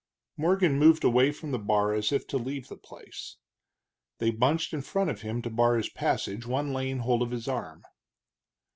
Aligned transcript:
Morgan 0.35 0.79
moved 0.79 1.03
away 1.03 1.31
from 1.31 1.51
the 1.51 1.59
bar 1.59 1.93
as 1.93 2.11
if 2.11 2.25
to 2.25 2.39
leave 2.39 2.69
the 2.69 2.75
place. 2.75 3.37
They 4.17 4.31
bunched 4.31 4.73
in 4.73 4.81
front 4.81 5.11
of 5.11 5.21
him 5.21 5.43
to 5.43 5.51
bar 5.51 5.75
his 5.75 5.89
passage, 5.91 6.43
one 6.47 6.73
laying 6.73 7.01
hold 7.01 7.21
of 7.21 7.29
his 7.29 7.47
arm. 7.47 7.83